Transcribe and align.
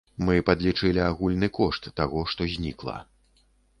Мы 0.27 0.37
падлічылі 0.47 1.03
агульны 1.09 1.49
кошт 1.57 1.83
таго, 1.99 2.25
што 2.33 2.49
знікла. 2.55 2.97